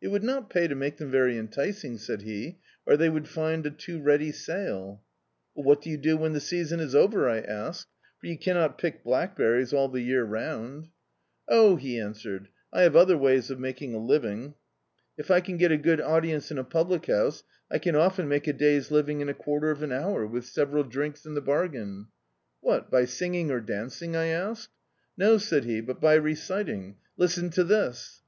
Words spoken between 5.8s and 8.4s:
do you do when the season is over?" I asked, "for you